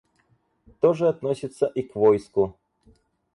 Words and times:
То 0.79 0.95
же 0.95 1.07
относится 1.09 1.67
и 1.67 1.83
к 1.83 1.93
войску. 1.95 2.55